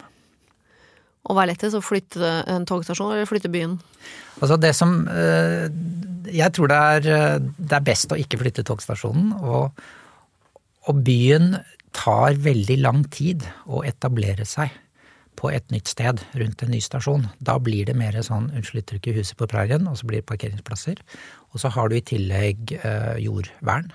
Og 1.22 1.36
hva 1.36 1.44
er 1.44 1.52
lettest, 1.52 1.78
å 1.78 1.84
flytte 1.84 2.28
en 2.50 2.66
togstasjon 2.68 3.14
eller 3.14 3.28
flytte 3.30 3.50
byen? 3.52 3.76
Altså 4.42 4.58
det 4.58 4.72
som 4.74 5.04
eh, 5.06 5.68
Jeg 6.34 6.50
tror 6.56 6.70
det 6.70 6.78
er, 6.78 7.40
det 7.40 7.76
er 7.78 7.84
best 7.86 8.12
å 8.12 8.18
ikke 8.18 8.40
flytte 8.42 8.66
togstasjonen. 8.66 9.32
og 9.40 9.82
og 10.90 11.02
byen 11.06 11.56
tar 11.94 12.38
veldig 12.40 12.78
lang 12.82 13.04
tid 13.12 13.44
å 13.68 13.82
etablere 13.86 14.46
seg 14.48 14.72
på 15.38 15.50
et 15.52 15.64
nytt 15.72 15.90
sted 15.90 16.20
rundt 16.38 16.62
en 16.62 16.72
ny 16.72 16.80
stasjon. 16.84 17.26
Da 17.40 17.56
blir 17.62 17.86
det 17.88 17.96
mer 17.98 18.18
sånn 18.24 18.50
unnskyld 18.52 18.82
uttrykket 18.82 19.20
huset 19.20 19.38
på 19.40 19.48
prærien, 19.50 19.86
og 19.88 19.96
så 19.98 20.08
blir 20.08 20.20
det 20.20 20.28
parkeringsplasser. 20.28 21.00
Og 21.52 21.62
så 21.62 21.70
har 21.72 21.88
du 21.88 21.96
i 21.96 22.04
tillegg 22.04 22.74
eh, 22.78 23.14
jordvern. 23.24 23.88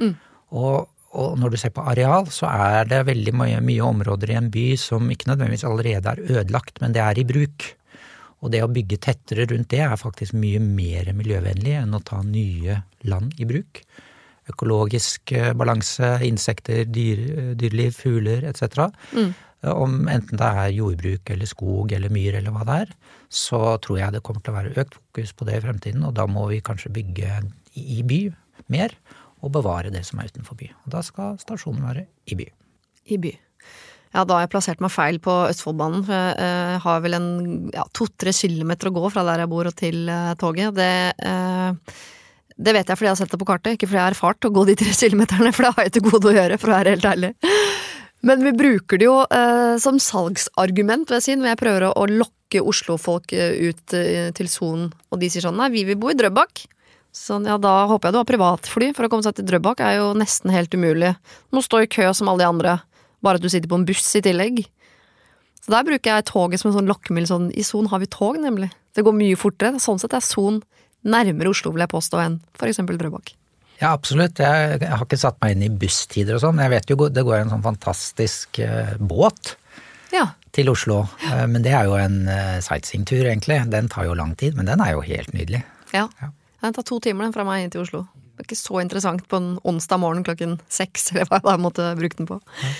Mm. 0.00 0.16
Og, 0.58 0.88
og, 1.14 1.36
når 1.38 1.54
du 1.54 1.60
ser 1.62 1.74
på 1.76 1.84
areal, 1.92 2.26
så 2.34 2.50
er 2.50 2.90
det 2.90 3.04
veldig 3.08 3.36
mye, 3.38 3.60
mye, 3.64 3.86
områder 3.86 4.34
i 4.34 4.40
en 4.40 4.50
by 4.52 4.66
som 4.80 5.06
ikke 5.12 5.30
nødvendigvis 5.30 5.66
allerede 5.68 6.14
er 6.14 6.24
ødelagt, 6.40 6.82
men 6.82 6.96
det 6.96 7.04
er 7.04 7.22
i 7.22 7.26
bruk. 7.28 7.70
Og 8.40 8.52
det 8.54 8.64
å 8.64 8.72
bygge 8.72 8.98
tettere 9.04 9.46
rundt 9.50 9.70
det 9.70 9.84
er 9.84 9.98
faktisk 10.00 10.34
mye 10.40 10.62
mer 10.64 11.12
miljøvennlig 11.14 11.76
enn 11.82 11.96
å 11.96 12.02
ta 12.02 12.22
nye 12.24 12.80
land 13.06 13.36
i 13.38 13.46
bruk 13.46 13.84
økologisk 14.50 15.32
eh, 15.36 15.52
balanse, 15.56 16.16
insekter, 16.26 16.84
dyr, 16.90 17.22
eh, 17.34 17.52
dyreliv, 17.58 17.94
fugler 17.96 18.46
etc. 18.50 18.90
Mm. 19.16 19.32
Eh, 19.62 19.72
om 19.72 20.08
enten 20.10 20.40
det 20.40 20.50
er 20.64 20.76
jordbruk 20.76 21.32
eller 21.34 21.50
skog 21.50 21.92
eller 21.96 22.12
myr 22.12 22.38
eller 22.40 22.54
hva 22.54 22.66
det 22.68 22.78
er, 22.84 22.94
så 23.30 23.76
tror 23.82 24.00
jeg 24.00 24.16
det 24.16 24.22
kommer 24.26 24.44
til 24.44 24.54
å 24.54 24.58
være 24.58 24.74
økt 24.82 24.98
fokus 24.98 25.34
på 25.36 25.48
det 25.48 25.58
i 25.58 25.64
fremtiden, 25.66 26.06
og 26.06 26.16
da 26.18 26.26
må 26.30 26.48
vi 26.50 26.62
kanskje 26.64 26.92
bygge 26.94 27.42
i 27.78 28.00
by 28.06 28.22
mer 28.72 28.96
og 29.40 29.54
bevare 29.54 29.92
det 29.92 30.02
som 30.06 30.20
er 30.20 30.32
utenfor 30.32 30.58
by. 30.58 30.72
Og 30.84 30.90
da 30.96 31.04
skal 31.04 31.38
stasjonen 31.40 31.86
være 31.86 32.04
i 32.28 32.36
by. 32.36 32.50
I 33.14 33.20
by. 33.20 33.32
Ja, 34.10 34.24
da 34.26 34.36
har 34.36 34.42
jeg 34.42 34.50
plassert 34.52 34.80
meg 34.82 34.90
feil 34.90 35.20
på 35.22 35.32
Østfoldbanen. 35.46 36.02
For 36.04 36.32
jeg 36.42 36.80
har 36.82 37.02
vel 37.04 37.16
en 37.16 37.28
ja, 37.72 37.84
to-tre 37.94 38.34
kilometer 38.34 38.90
å 38.90 38.94
gå 38.96 39.10
fra 39.14 39.22
der 39.28 39.44
jeg 39.44 39.52
bor 39.52 39.70
og 39.70 39.76
til 39.78 40.10
toget. 40.42 40.74
Det 40.76 40.90
eh, 41.30 42.00
det 42.60 42.74
vet 42.76 42.90
jeg 42.90 42.98
fordi 42.98 43.08
jeg 43.08 43.14
har 43.14 43.20
sett 43.22 43.32
det 43.32 43.40
på 43.40 43.48
kartet, 43.48 43.76
ikke 43.76 43.88
fordi 43.88 43.98
jeg 43.98 44.04
har 44.04 44.16
erfart 44.16 44.46
å 44.46 44.52
gå 44.52 44.66
de 44.68 44.76
tre 44.80 44.92
kilometerne, 44.92 45.52
for 45.56 45.66
det 45.66 45.72
har 45.76 45.86
jeg 45.86 45.94
til 45.96 46.04
gode 46.08 46.28
å 46.28 46.34
gjøre, 46.36 46.58
for 46.60 46.72
å 46.72 46.76
være 46.76 46.94
helt 46.96 47.08
ærlig. 47.08 47.30
Men 48.28 48.44
vi 48.44 48.52
bruker 48.52 49.00
det 49.00 49.06
jo 49.06 49.14
eh, 49.32 49.78
som 49.80 49.96
salgsargument, 50.02 51.08
vil 51.08 51.16
jeg 51.16 51.24
si, 51.24 51.36
når 51.40 51.54
jeg 51.54 51.60
prøver 51.62 51.86
å, 51.88 51.94
å 51.96 52.04
lokke 52.10 52.60
Oslo-folk 52.60 53.32
eh, 53.32 53.70
ut 53.70 53.94
eh, 53.96 54.28
til 54.36 54.50
sonen, 54.52 54.90
og 55.08 55.22
de 55.22 55.30
sier 55.32 55.46
sånn 55.46 55.56
nei, 55.56 55.70
vi 55.72 55.86
vil 55.88 55.96
bo 56.00 56.12
i 56.12 56.18
Drøbak. 56.18 56.66
Sånn, 57.16 57.48
ja, 57.48 57.56
da 57.58 57.88
håper 57.90 58.10
jeg 58.10 58.14
du 58.14 58.20
har 58.20 58.28
privatfly, 58.28 58.90
for 58.94 59.06
å 59.06 59.10
komme 59.12 59.24
seg 59.24 59.38
til 59.38 59.48
Drøbak 59.48 59.80
er 59.86 59.96
jo 60.02 60.10
nesten 60.18 60.52
helt 60.52 60.76
umulig. 60.76 61.14
Du 61.48 61.58
må 61.58 61.64
stå 61.64 61.80
i 61.86 61.88
kø 61.90 62.10
som 62.16 62.28
alle 62.30 62.44
de 62.44 62.50
andre, 62.50 62.76
bare 63.24 63.40
at 63.40 63.46
du 63.46 63.48
sitter 63.48 63.72
på 63.72 63.80
en 63.80 63.88
buss 63.88 64.04
i 64.20 64.22
tillegg. 64.26 64.60
Så 65.64 65.72
der 65.72 65.88
bruker 65.88 66.12
jeg 66.12 66.28
toget 66.28 66.60
som 66.60 66.70
en 66.70 66.76
sånn 66.76 66.88
lokkemiddel. 66.88 67.28
Sånn, 67.28 67.48
I 67.56 67.64
Son 67.66 67.88
har 67.90 68.00
vi 68.00 68.08
tog, 68.12 68.38
nemlig. 68.40 68.70
Det 68.96 69.04
går 69.04 69.16
mye 69.16 69.38
fortere. 69.38 69.80
Sånn 69.82 70.00
sett 70.00 70.14
er 70.16 70.24
Son 70.24 70.60
nærmere 71.06 71.52
Oslo, 71.52 71.72
vil 71.74 71.84
jeg 71.84 71.92
påstå, 71.92 72.20
enn 72.24 72.40
eksempel 72.66 72.98
Drøbak. 73.00 73.34
Ja, 73.80 73.94
absolutt. 73.94 74.40
Jeg, 74.42 74.80
jeg 74.82 74.92
har 74.92 75.06
ikke 75.06 75.18
satt 75.20 75.38
meg 75.40 75.54
inn 75.54 75.64
i 75.64 75.72
busstider 75.72 76.36
og 76.36 76.42
sånn. 76.42 76.60
Jeg 76.60 76.72
vet 76.74 76.90
jo 76.92 77.08
det 77.08 77.24
går 77.24 77.38
en 77.38 77.52
sånn 77.54 77.64
fantastisk 77.64 78.60
uh, 78.60 78.92
båt 79.00 79.54
ja. 80.12 80.26
til 80.52 80.68
Oslo. 80.72 81.06
Uh, 81.24 81.46
men 81.48 81.64
det 81.64 81.72
er 81.72 81.88
jo 81.88 81.96
en 81.96 82.26
uh, 82.28 82.58
sightseeingtur, 82.60 83.24
egentlig. 83.24 83.56
Den 83.72 83.88
tar 83.92 84.04
jo 84.10 84.18
lang 84.18 84.34
tid, 84.36 84.58
men 84.58 84.68
den 84.68 84.84
er 84.84 84.92
jo 84.92 85.04
helt 85.06 85.32
nydelig. 85.32 85.62
Ja. 85.96 86.10
ja. 86.20 86.32
Den 86.60 86.76
tar 86.76 86.84
to 86.84 87.00
timer 87.00 87.24
den 87.24 87.32
fra 87.36 87.46
meg 87.48 87.64
inn 87.64 87.72
til 87.72 87.86
Oslo. 87.86 88.04
Det 88.36 88.44
er 88.44 88.50
ikke 88.50 88.60
så 88.60 88.82
interessant 88.84 89.24
på 89.32 89.40
en 89.40 89.54
onsdag 89.68 90.00
morgen 90.00 90.24
klokken 90.28 90.58
seks, 90.68 91.14
eller 91.14 91.28
hva 91.30 91.40
jeg 91.40 91.48
bare 91.48 91.64
måtte 91.64 91.92
bruke 91.96 92.20
den 92.20 92.28
på. 92.28 92.40
Ja. 92.60 92.74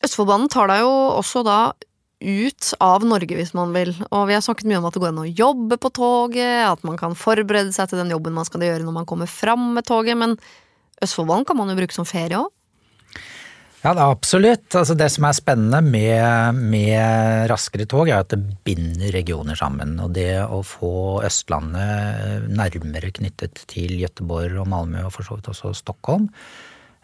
Østfoldbanen 0.00 0.48
tar 0.50 0.70
deg 0.70 0.82
jo 0.82 0.90
også 1.20 1.44
da 1.46 1.58
ut 2.20 2.70
av 2.84 3.04
Norge, 3.08 3.36
hvis 3.36 3.54
man 3.56 3.72
vil. 3.74 3.94
Og 4.10 4.28
vi 4.28 4.36
har 4.36 4.44
snakket 4.44 4.68
mye 4.68 4.80
om 4.80 4.86
at 4.88 4.96
det 4.96 5.02
går 5.02 5.12
an 5.14 5.22
å 5.24 5.28
jobbe 5.28 5.80
på 5.80 5.92
toget, 5.96 6.68
at 6.68 6.84
man 6.86 7.00
kan 7.00 7.16
forberede 7.18 7.72
seg 7.76 7.90
til 7.90 8.02
den 8.02 8.12
jobben 8.12 8.36
man 8.36 8.48
skal 8.48 8.64
gjøre 8.66 8.84
når 8.84 8.98
man 9.00 9.08
kommer 9.08 9.30
fram 9.30 9.72
med 9.76 9.88
toget, 9.88 10.18
men 10.20 10.36
Østfoldbanen 11.00 11.46
kan 11.48 11.56
man 11.56 11.70
jo 11.72 11.78
bruke 11.78 11.96
som 11.96 12.08
ferie 12.08 12.36
òg. 12.36 12.50
Ja, 13.80 13.94
det 13.96 14.02
er 14.02 14.10
absolutt. 14.12 14.74
Altså, 14.76 14.92
det 14.98 15.06
som 15.08 15.24
er 15.24 15.36
spennende 15.38 15.78
med, 15.80 16.58
med, 16.60 17.46
raskere 17.48 17.86
tog, 17.88 18.10
er 18.10 18.20
at 18.20 18.34
det 18.34 18.58
binder 18.66 19.08
regioner 19.14 19.56
sammen. 19.56 19.94
Og 20.04 20.12
det 20.18 20.34
å 20.44 20.60
få 20.66 21.22
Østlandet 21.24 22.50
nærmere 22.52 23.12
knyttet 23.16 23.62
til 23.72 23.96
Gøteborg 24.02 24.60
og 24.60 24.68
Malmö, 24.68 25.06
og 25.06 25.14
for 25.16 25.24
så 25.24 25.38
vidt 25.38 25.48
også 25.54 25.72
Stockholm, 25.78 26.28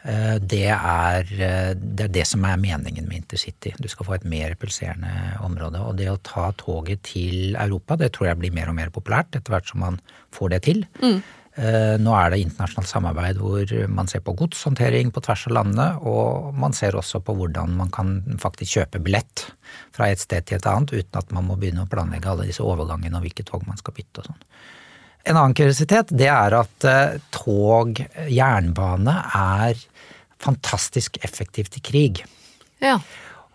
det 0.06 0.68
er, 0.70 1.30
det 1.76 2.04
er, 2.04 2.10
det 2.14 2.22
som 2.30 2.44
er 2.46 2.60
meningen 2.62 3.08
med 3.08 3.24
intercity. 3.24 3.72
Du 3.82 3.88
skal 3.90 4.06
få 4.06 4.14
et 4.14 4.26
mer 4.28 4.54
pulserende 4.60 5.10
område. 5.42 5.80
Og 5.82 5.96
det 5.98 6.06
å 6.12 6.20
ta 6.22 6.52
toget 6.60 7.02
til 7.08 7.56
Europa, 7.58 7.96
det 7.98 8.12
tror 8.14 8.30
jeg 8.30 8.38
blir 8.38 8.54
mer 8.54 8.70
og 8.70 8.78
mer 8.78 8.92
populært 8.94 9.34
etter 9.34 9.56
hvert 9.56 9.66
som 9.72 9.82
man 9.82 9.98
får 10.36 10.54
det 10.54 10.62
til. 10.68 10.84
Mm. 11.02 11.18
Eh, 11.56 11.94
nå 11.96 12.12
er 12.12 12.34
det 12.34 12.42
internasjonalt 12.42 12.90
samarbeid 12.90 13.38
hvor 13.40 13.70
man 13.88 14.10
ser 14.10 14.20
på 14.24 14.34
godshåndtering 14.36 15.08
på 15.08 15.22
tvers 15.24 15.46
av 15.48 15.54
landene, 15.56 15.86
og 16.04 16.50
man 16.60 16.76
ser 16.76 16.98
også 16.98 17.22
på 17.24 17.32
hvordan 17.38 17.72
man 17.78 17.92
kan 17.94 18.18
faktisk 18.42 18.76
kjøpe 18.76 19.00
billett 19.06 19.46
fra 19.96 20.10
et 20.12 20.20
sted 20.20 20.44
til 20.44 20.58
et 20.58 20.68
annet 20.68 20.92
uten 20.92 21.20
at 21.22 21.32
man 21.32 21.48
må 21.48 21.56
begynne 21.56 21.86
å 21.86 21.88
planlegge 21.88 22.28
alle 22.28 22.50
disse 22.50 22.64
overgangene 22.64 23.16
og 23.16 23.24
hvilke 23.24 23.46
tog 23.48 23.64
man 23.68 23.80
skal 23.80 23.96
bytte 23.96 24.20
og 24.20 24.28
sånn. 24.28 24.42
En 25.26 25.36
annen 25.36 25.56
kuriositet 25.58 26.12
det 26.14 26.28
er 26.30 26.54
at 26.54 26.86
eh, 26.86 27.18
tog, 27.34 27.98
jernbane, 28.30 29.14
er 29.34 29.80
fantastisk 30.42 31.18
effektivt 31.26 31.78
i 31.80 31.82
krig. 31.82 32.20
Ja. 32.84 33.00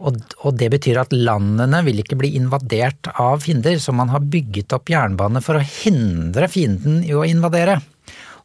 Og, 0.02 0.18
og, 0.42 0.56
det 0.58 0.72
betyr 0.74 1.00
at 1.04 1.14
landene 1.14 1.84
vil 1.86 2.02
ikke 2.02 2.18
bli 2.20 2.34
invadert 2.40 3.12
av 3.22 3.44
fiender, 3.46 3.78
så 3.80 3.94
man 3.96 4.10
har 4.12 4.26
bygget 4.34 4.74
opp 4.76 4.90
jernbane 4.90 5.44
for 5.46 5.60
å 5.60 5.66
hindre 5.66 6.50
fienden 6.52 7.04
i 7.06 7.14
å 7.16 7.26
invadere. 7.28 7.78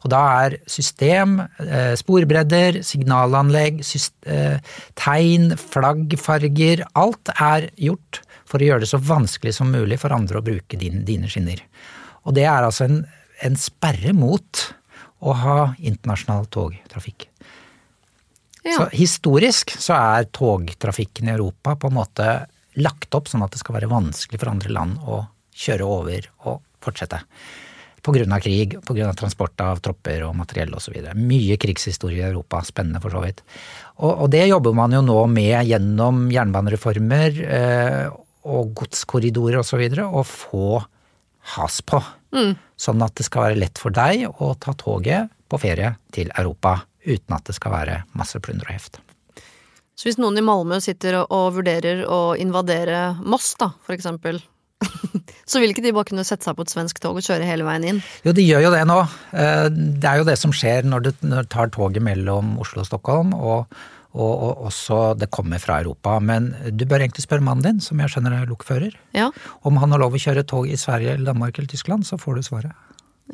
Og 0.05 0.11
da 0.13 0.21
er 0.45 0.59
system, 0.69 1.39
eh, 1.63 1.95
sporbredder, 1.97 2.83
signalanlegg, 2.85 3.81
eh, 4.29 4.59
tegn, 4.95 5.57
flaggfarger 5.57 6.85
Alt 6.95 7.33
er 7.33 7.71
gjort 7.75 8.21
for 8.45 8.61
å 8.61 8.67
gjøre 8.69 8.85
det 8.85 8.91
så 8.93 9.01
vanskelig 9.01 9.55
som 9.57 9.73
mulig 9.73 9.99
for 9.99 10.13
andre 10.13 10.39
å 10.39 10.45
bruke 10.45 10.77
dine 10.77 11.27
skinner. 11.27 11.65
Og 12.27 12.35
det 12.35 12.43
er 12.45 12.65
altså 12.67 12.87
en, 12.87 13.01
en 13.45 13.57
sperre 13.59 14.13
mot 14.15 14.63
å 15.23 15.33
ha 15.33 15.59
internasjonal 15.79 16.45
togtrafikk. 16.53 17.29
Ja. 18.67 18.75
Så 18.75 18.89
historisk 18.91 19.71
så 19.79 19.95
er 19.95 20.27
togtrafikken 20.35 21.29
i 21.29 21.35
Europa 21.37 21.77
på 21.79 21.89
en 21.89 21.97
måte 21.97 22.27
lagt 22.77 23.15
opp 23.15 23.31
sånn 23.31 23.45
at 23.45 23.55
det 23.55 23.61
skal 23.61 23.77
være 23.79 23.89
vanskelig 23.89 24.41
for 24.41 24.51
andre 24.51 24.73
land 24.73 24.99
å 25.07 25.23
kjøre 25.57 25.87
over 25.87 26.27
og 26.45 26.59
fortsette. 26.83 27.21
Pga. 28.07 28.39
krig, 28.39 28.77
pga. 28.87 29.09
transport 29.17 29.59
av 29.59 29.81
tropper 29.83 30.21
og 30.23 30.35
materiell 30.37 30.71
osv. 30.77 30.95
Mye 31.17 31.57
krigshistorie 31.59 32.21
i 32.21 32.29
Europa, 32.29 32.61
spennende 32.63 33.01
for 33.03 33.11
så 33.11 33.23
vidt. 33.25 33.41
Og, 33.97 34.11
og, 34.11 34.27
det 34.31 34.45
jobber 34.47 34.75
man 34.77 34.95
jo 34.95 35.01
nå 35.03 35.17
med 35.31 35.67
gjennom 35.67 36.27
jernbanereformer 36.31 37.41
eh, 37.43 38.05
og 38.47 38.71
godskorridorer 38.79 39.59
osv. 39.59 39.83
å 40.07 40.23
få 40.23 40.79
has 41.57 41.81
på. 41.81 41.99
Mm. 42.35 42.55
Sånn 42.77 43.03
at 43.05 43.15
det 43.17 43.25
skal 43.27 43.49
være 43.49 43.59
lett 43.63 43.81
for 43.81 43.95
deg 43.95 44.27
å 44.27 44.53
ta 44.59 44.75
toget 44.77 45.31
på 45.47 45.59
ferie 45.61 45.95
til 46.15 46.31
Europa 46.35 46.81
uten 47.07 47.37
at 47.37 47.47
det 47.47 47.55
skal 47.55 47.73
være 47.73 48.01
masse 48.19 48.39
plunder 48.43 48.67
og 48.67 48.75
heft. 48.75 48.99
Så 49.97 50.09
hvis 50.09 50.19
noen 50.21 50.37
i 50.37 50.45
Malmö 50.45 50.77
sitter 50.83 51.23
og, 51.23 51.55
vurderer 51.55 52.03
å 52.05 52.35
invadere 52.37 53.15
Moss, 53.25 53.55
da, 53.57 53.71
for 53.81 53.95
eksempel, 53.95 54.37
så 55.49 55.61
vil 55.61 55.73
ikke 55.73 55.81
de 55.87 55.93
bare 55.95 56.09
kunne 56.11 56.25
sette 56.27 56.45
seg 56.45 56.57
på 56.57 56.67
et 56.67 56.73
svensk 56.73 56.99
tog 57.01 57.17
og 57.17 57.25
kjøre 57.25 57.47
hele 57.47 57.65
veien 57.65 57.87
inn? 57.93 58.01
Jo, 58.27 58.35
de 58.37 58.45
gjør 58.45 58.67
jo 58.67 58.73
det 58.75 58.83
nå. 58.85 58.99
Eh, 59.33 59.65
det 59.73 60.11
er 60.11 60.21
jo 60.21 60.27
det 60.27 60.37
som 60.37 60.53
skjer 60.53 60.85
når 60.85 61.07
du 61.07 61.11
tar 61.49 61.73
toget 61.73 62.05
mellom 62.05 62.59
Oslo 62.61 62.83
og 62.83 62.91
Stockholm, 62.91 63.33
og, 63.33 63.65
og, 64.17 64.33
og 64.47 64.65
også 64.71 64.99
det 65.21 65.29
kommer 65.33 65.61
fra 65.61 65.79
Europa. 65.83 66.17
Men 66.23 66.51
du 66.73 66.85
bør 66.89 67.05
egentlig 67.05 67.25
spørre 67.25 67.45
mannen 67.45 67.65
din, 67.65 67.79
som 67.83 68.01
jeg 68.01 68.13
skjønner 68.13 68.39
er 68.39 68.49
lokfører. 68.49 68.97
Ja. 69.17 69.29
Om 69.67 69.79
han 69.81 69.93
har 69.93 70.03
lov 70.03 70.17
å 70.17 70.21
kjøre 70.21 70.45
tog 70.49 70.67
i 70.69 70.79
Sverige 70.79 71.15
eller 71.15 71.31
Danmark 71.31 71.57
eller 71.57 71.71
Tyskland, 71.71 72.07
så 72.09 72.19
får 72.21 72.39
du 72.39 72.47
svaret. 72.49 72.75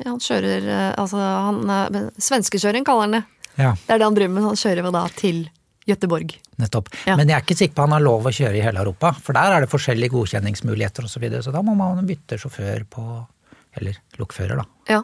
Ja, 0.00 0.10
han 0.10 0.22
kjører 0.22 0.64
eh, 0.66 0.92
Altså, 0.98 1.20
han 1.20 1.70
eh, 1.70 2.08
Svenskekjøring 2.18 2.86
kaller 2.86 3.06
han 3.06 3.18
det. 3.18 3.22
Ja. 3.54 3.74
Det 3.78 3.94
er 3.94 4.00
det 4.00 4.08
han 4.08 4.16
driver 4.16 4.34
med. 4.34 4.48
Han 4.48 4.58
kjører 4.58 4.90
da 4.94 5.04
til 5.14 5.44
Gøteborg. 5.84 6.32
Nettopp. 6.62 6.88
Ja. 7.04 7.18
Men 7.18 7.28
jeg 7.28 7.36
er 7.36 7.44
ikke 7.44 7.58
sikker 7.58 7.76
på 7.76 7.84
han 7.84 7.94
har 7.94 8.04
lov 8.04 8.26
å 8.26 8.32
kjøre 8.32 8.56
i 8.56 8.62
hele 8.64 8.80
Europa. 8.80 9.12
For 9.20 9.36
der 9.36 9.54
er 9.54 9.64
det 9.64 9.70
forskjellige 9.72 10.14
godkjenningsmuligheter 10.14 11.06
osv. 11.06 11.16
Så, 11.16 11.22
videre, 11.22 11.44
så 11.44 11.52
da 11.54 11.60
må 11.66 11.76
man 11.78 12.02
bytte 12.08 12.40
sjåfør 12.40 12.88
på 12.90 13.04
Eller 13.74 13.96
lokfører, 14.20 14.60
da. 14.60 14.64
Ja. 14.86 15.00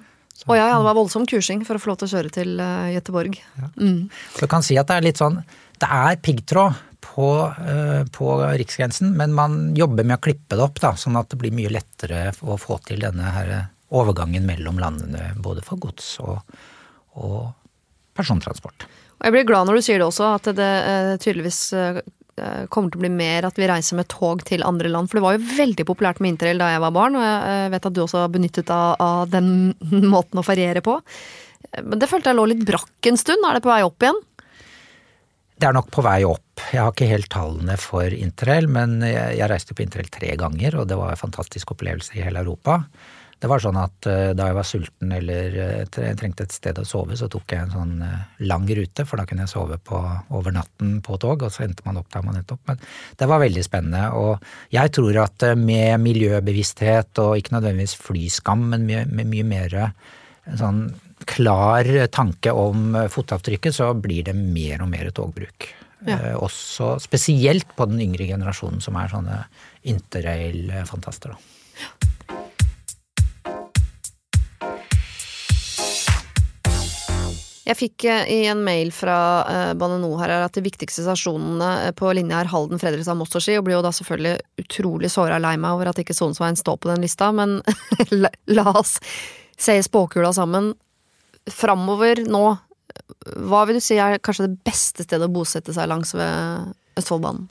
Og 0.46 0.54
ja, 0.56 0.68
det 0.70 0.84
var 0.86 0.94
voldsom 0.96 1.26
kursing 1.28 1.64
for 1.66 1.76
å 1.76 1.82
få 1.82 1.90
lov 1.90 1.98
til 2.00 2.06
å 2.06 2.12
kjøre 2.14 2.30
til 2.32 2.52
uh, 2.62 2.86
Göteborg. 2.94 3.34
Ja. 3.58 3.70
Mm. 3.76 4.06
Så 4.36 4.46
du 4.46 4.52
kan 4.52 4.64
si 4.64 4.78
at 4.80 4.88
det 4.88 4.96
er 4.96 5.06
litt 5.08 5.20
sånn 5.20 5.40
Det 5.80 5.88
er 5.88 6.20
piggtråd 6.20 6.78
på, 7.00 7.28
uh, 7.48 8.02
på 8.12 8.28
riksgrensen, 8.60 9.14
men 9.16 9.32
man 9.36 9.60
jobber 9.76 10.04
med 10.04 10.18
å 10.18 10.24
klippe 10.28 10.58
det 10.58 10.64
opp, 10.64 10.80
da, 10.82 10.92
sånn 10.98 11.18
at 11.20 11.32
det 11.32 11.40
blir 11.40 11.54
mye 11.56 11.72
lettere 11.72 12.28
å 12.44 12.58
få 12.60 12.78
til 12.86 13.00
denne 13.06 13.32
her 13.34 13.54
overgangen 13.90 14.46
mellom 14.46 14.78
landene, 14.78 15.32
både 15.42 15.64
for 15.66 15.80
gods 15.82 16.12
og, 16.22 16.38
og 17.18 17.50
persontransport. 18.18 18.86
Og 19.20 19.26
jeg 19.26 19.34
blir 19.34 19.48
glad 19.48 19.68
når 19.68 19.80
du 19.80 19.84
sier 19.84 20.00
det 20.00 20.08
også, 20.08 20.34
at 20.38 20.50
det 20.56 20.70
uh, 20.86 21.14
tydeligvis 21.20 21.62
uh, 21.76 22.00
kommer 22.72 22.92
til 22.92 23.00
å 23.00 23.04
bli 23.04 23.12
mer 23.12 23.44
at 23.48 23.58
vi 23.60 23.68
reiser 23.68 23.98
med 23.98 24.08
tog 24.08 24.44
til 24.48 24.64
andre 24.64 24.88
land. 24.88 25.10
For 25.10 25.18
det 25.18 25.24
var 25.26 25.36
jo 25.36 25.58
veldig 25.58 25.84
populært 25.88 26.22
med 26.22 26.34
interrail 26.34 26.60
da 26.62 26.70
jeg 26.72 26.82
var 26.84 26.94
barn, 26.96 27.18
og 27.18 27.26
jeg 27.26 27.72
vet 27.74 27.88
at 27.90 27.96
du 27.96 28.00
også 28.04 28.22
har 28.22 28.32
benyttet 28.32 28.72
av, 28.72 28.94
av 29.00 29.32
den 29.32 29.50
måten 30.14 30.40
å 30.40 30.46
feriere 30.46 30.84
på. 30.84 31.00
Men 31.84 32.00
det 32.00 32.08
følte 32.10 32.32
jeg 32.32 32.38
lå 32.38 32.46
litt 32.50 32.64
brakk 32.66 33.10
en 33.10 33.20
stund. 33.20 33.44
Er 33.46 33.58
det 33.58 33.64
på 33.64 33.70
vei 33.70 33.82
opp 33.86 34.02
igjen? 34.02 34.16
Det 35.60 35.68
er 35.68 35.76
nok 35.76 35.90
på 35.92 36.00
vei 36.00 36.22
opp. 36.24 36.62
Jeg 36.72 36.80
har 36.80 36.92
ikke 36.94 37.08
helt 37.10 37.28
tallene 37.32 37.74
for 37.80 38.14
interrail, 38.16 38.64
men 38.72 39.02
jeg, 39.04 39.48
reiste 39.50 39.74
på 39.76 39.82
interrail 39.84 40.08
tre 40.12 40.30
ganger, 40.40 40.78
og 40.80 40.86
det 40.88 40.96
var 40.96 41.12
en 41.12 41.20
fantastisk 41.20 41.74
opplevelse 41.74 42.14
i 42.16 42.22
hele 42.24 42.40
Europa. 42.40 42.78
Det 43.40 43.48
var 43.48 43.60
sånn 43.60 43.76
at 43.80 44.08
uh, 44.08 44.30
da 44.36 44.46
jeg 44.48 44.56
var 44.56 44.68
sulten 44.68 45.12
eller 45.16 45.58
uh, 45.60 46.14
trengte 46.16 46.46
et 46.46 46.56
sted 46.56 46.80
å 46.80 46.84
sove, 46.88 47.16
så 47.16 47.28
tok 47.32 47.52
jeg 47.52 47.66
en 47.66 47.74
sånn 47.74 47.92
uh, 48.00 48.22
lang 48.48 48.64
rute, 48.68 49.04
for 49.08 49.20
da 49.20 49.26
kunne 49.28 49.44
jeg 49.44 49.52
sove 49.52 49.76
på, 49.84 50.00
over 50.36 50.56
natten 50.56 50.96
på 51.04 51.20
tog, 51.20 51.44
og 51.44 51.52
så 51.52 51.66
endte 51.66 51.84
man 51.84 52.00
opp 52.00 52.08
der 52.12 52.24
man 52.24 52.40
endte 52.40 52.56
opp. 52.56 52.64
Men 52.70 52.80
det 53.20 53.28
var 53.28 53.44
veldig 53.44 53.66
spennende, 53.66 54.06
og 54.16 54.72
jeg 54.76 54.94
tror 54.96 55.20
at 55.26 55.48
med 55.60 56.00
miljøbevissthet 56.06 57.20
og 57.20 57.36
ikke 57.40 57.58
nødvendigvis 57.58 57.98
flyskam, 58.00 58.64
men 58.72 58.88
med, 58.88 59.12
med 59.12 59.32
mye 59.32 59.48
mer 59.52 59.78
sånn 60.56 60.86
klar 61.28 61.88
tanke 62.12 62.52
om 62.56 62.94
fotavtrykket, 63.12 63.76
så 63.76 63.92
blir 63.94 64.24
det 64.30 64.36
mer 64.36 64.84
og 64.84 64.90
mer 64.92 65.10
togbruk. 65.14 65.70
Ja. 66.00 66.16
også 66.40 66.94
spesielt 66.96 67.74
på 67.76 67.84
den 67.90 68.00
yngre 68.00 68.24
generasjonen, 68.24 68.80
som 68.80 68.96
er 68.96 69.10
sånne 69.12 69.42
interrail-fantaster. 69.84 71.34
Ja. 71.36 71.40
Jeg 77.70 77.78
fikk 77.78 78.04
eh, 78.10 78.26
i 78.32 78.38
en 78.50 78.62
mail 78.66 78.90
fra 78.94 79.16
uh, 79.46 79.72
Bane 79.78 80.00
NOR 80.02 80.24
her 80.24 80.32
at 80.40 80.56
de 80.56 80.62
viktigste 80.64 81.04
stasjonene 81.04 81.68
eh, 81.84 81.92
på 81.94 82.10
linja 82.16 82.40
er 82.42 82.50
Halden, 82.50 82.80
Fredrikstad, 82.82 83.18
Moss 83.20 83.36
og 83.38 83.44
Ski, 83.44 83.58
og 83.60 83.66
blir 83.68 83.76
jo 83.76 83.84
da 83.84 83.92
selvfølgelig 83.94 84.64
utrolig 84.64 85.10
såra 85.12 85.38
lei 85.42 85.54
meg 85.60 85.76
over 85.76 85.92
at 85.92 86.00
ikke 86.02 86.16
Sonsveien 86.16 86.58
står 86.58 86.80
på 86.80 86.90
den 86.90 87.04
lista, 87.04 87.30
men 87.36 87.60
la, 88.56 88.66
oss 88.72 88.96
se 89.60 89.76
spåkula 89.86 90.32
sammen. 90.34 90.72
Framover 91.48 92.24
nå, 92.26 92.44
hva 93.48 93.62
vil 93.68 93.78
du 93.78 93.84
si 93.84 93.96
er 94.00 94.20
kanskje 94.22 94.48
det 94.48 94.60
beste 94.66 95.06
stedet 95.06 95.28
å 95.28 95.32
bosette 95.32 95.74
seg 95.76 95.88
langs 95.90 96.12
ved 96.16 96.74
Østfoldbanen? 97.00 97.48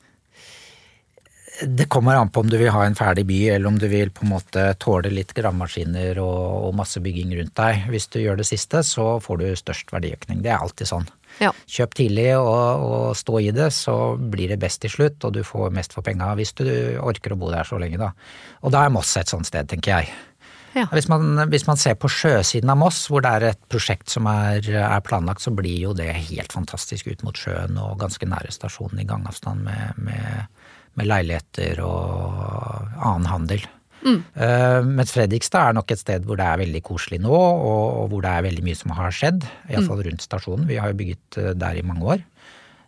Det 1.59 1.89
kommer 1.91 2.15
an 2.15 2.29
på 2.31 2.39
om 2.39 2.47
du 2.47 2.55
vil 2.55 2.71
ha 2.71 2.85
en 2.87 2.95
ferdig 2.95 3.25
by, 3.27 3.37
eller 3.51 3.67
om 3.67 3.75
du 3.79 3.87
vil 3.91 4.11
på 4.15 4.23
en 4.23 4.31
måte 4.31 4.61
tåle 4.79 5.09
litt 5.11 5.33
gravemaskiner 5.35 6.21
og, 6.23 6.69
og, 6.69 6.75
masse 6.77 7.01
bygging 7.03 7.33
rundt 7.35 7.55
deg. 7.59 7.81
Hvis 7.91 8.07
du 8.13 8.21
gjør 8.21 8.39
det 8.39 8.47
siste, 8.47 8.79
så 8.87 9.17
får 9.23 9.41
du 9.41 9.47
størst 9.59 9.91
verdiøkning. 9.91 10.39
Det 10.45 10.53
er 10.53 10.63
alltid 10.63 10.87
sånn. 10.87 11.09
Ja. 11.43 11.51
Kjøp 11.67 11.97
tidlig 11.99 12.29
og, 12.37 12.85
og, 12.85 13.03
stå 13.19 13.41
i 13.43 13.51
det, 13.55 13.67
så 13.75 13.97
blir 14.19 14.53
det 14.53 14.61
best 14.61 14.81
til 14.85 14.93
slutt, 14.93 15.19
og 15.27 15.35
du 15.35 15.43
får 15.43 15.75
mest 15.75 15.95
for 15.95 16.05
penga 16.05 16.31
hvis 16.39 16.55
du 16.61 16.65
orker 17.03 17.35
å 17.35 17.39
bo 17.41 17.51
der 17.51 17.67
så 17.67 17.79
lenge, 17.81 17.99
da. 17.99 18.13
Og 18.63 18.71
da 18.75 18.85
er 18.85 18.95
Moss 18.95 19.11
et 19.19 19.31
sånt 19.31 19.49
sted, 19.49 19.67
tenker 19.67 19.97
jeg. 19.97 20.15
Ja. 20.75 20.85
Hvis, 20.93 21.07
man, 21.09 21.39
hvis, 21.49 21.65
man, 21.67 21.79
ser 21.81 21.95
på 21.99 22.11
sjøsiden 22.11 22.69
av 22.71 22.77
Moss, 22.81 23.01
hvor 23.09 23.23
det 23.25 23.31
er 23.31 23.47
et 23.51 23.61
prosjekt 23.71 24.11
som 24.13 24.27
er, 24.29 24.61
er, 24.69 24.99
planlagt, 25.05 25.43
så 25.45 25.53
blir 25.55 25.87
jo 25.87 25.95
det 25.97 26.11
helt 26.13 26.53
fantastisk 26.53 27.09
ut 27.09 27.25
mot 27.25 27.37
sjøen 27.37 27.79
og 27.81 27.97
ganske 28.01 28.29
nære 28.29 28.53
stasjonen 28.53 29.01
i 29.01 29.07
gangavstand 29.09 29.65
med, 29.65 29.99
med, 30.05 30.71
med 30.99 31.09
leiligheter 31.09 31.81
og 31.85 32.95
annen 32.95 33.29
handel. 33.31 33.65
Mm. 33.99 34.19
Uh, 34.31 34.79
mens 34.87 35.11
Fredrikstad 35.11 35.71
er 35.71 35.75
nok 35.75 35.91
et 35.91 35.99
sted 35.99 36.23
hvor 36.27 36.39
det 36.39 36.45
er 36.47 36.61
veldig 36.61 36.81
koselig 36.87 37.19
nå, 37.23 37.35
og, 37.35 37.85
og 38.03 38.11
hvor 38.13 38.23
det 38.23 38.31
er 38.31 38.45
veldig 38.47 38.65
mye 38.69 38.79
som 38.79 38.93
har 38.95 39.15
skjedd. 39.15 39.43
Iallfall 39.67 39.99
mm. 39.99 40.05
rundt 40.07 40.25
stasjonen. 40.25 40.69
Vi 40.69 40.79
har 40.79 40.93
jo 40.93 40.99
bygget 41.01 41.39
uh, 41.41 41.51
der 41.57 41.79
i 41.79 41.85
mange 41.85 42.15
år. 42.15 42.23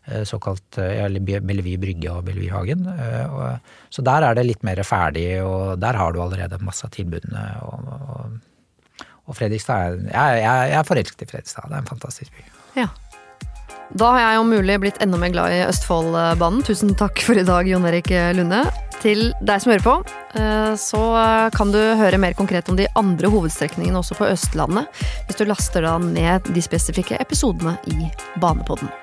Eh, 0.06 0.24
såkalt 0.24 0.78
eh, 0.78 1.10
Bellevue 1.22 1.78
brygge 1.78 2.10
og 2.10 2.26
Bellevue 2.26 2.52
Hagen. 2.52 2.88
Eh, 2.90 3.58
så 3.90 4.02
der 4.02 4.26
er 4.26 4.38
det 4.38 4.48
litt 4.48 4.64
mer 4.66 4.82
ferdig, 4.84 5.44
og 5.46 5.78
der 5.82 6.00
har 6.00 6.14
du 6.14 6.22
allerede 6.24 6.62
masse 6.66 6.88
av 6.88 6.94
tilbudene. 6.96 7.44
Og, 7.68 7.92
og, 7.92 9.06
og 9.30 9.38
Fredrikstad 9.38 10.02
er 10.10 10.10
jeg, 10.10 10.42
jeg, 10.48 10.74
er 10.80 10.90
forelsket 10.90 11.26
i 11.26 11.30
Fredrikstad. 11.30 11.70
Det 11.70 11.78
er 11.78 11.86
en 11.86 11.92
fantastisk 11.92 12.34
by. 12.34 12.48
Ja. 12.82 12.90
Da 13.92 14.14
har 14.16 14.22
jeg 14.24 14.40
om 14.40 14.54
mulig 14.56 14.80
blitt 14.80 15.02
enda 15.04 15.20
mer 15.20 15.34
glad 15.34 15.54
i 15.54 15.66
Østfoldbanen. 15.68 16.64
Tusen 16.66 16.96
takk 16.98 17.22
for 17.28 17.38
i 17.38 17.46
dag, 17.46 17.68
Jon 17.68 17.86
Erik 17.90 18.08
Lunde. 18.38 18.64
Til 19.04 19.34
deg 19.44 19.60
som 19.60 19.74
hører 19.74 19.84
på, 19.84 19.96
så 20.80 21.02
kan 21.58 21.74
du 21.74 21.80
høre 22.00 22.22
mer 22.22 22.38
konkret 22.38 22.70
om 22.70 22.78
de 22.78 22.86
andre 22.96 23.34
hovedstrekningene 23.34 23.98
også 24.00 24.16
på 24.20 24.30
Østlandet, 24.30 25.02
hvis 25.26 25.42
du 25.42 25.48
laster 25.50 25.90
da 25.90 25.98
ned 26.00 26.54
de 26.54 26.64
spesifikke 26.64 27.18
episodene 27.20 27.80
i 27.90 28.14
Banepodden. 28.40 28.94